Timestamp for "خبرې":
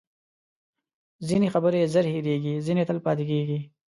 1.53-1.81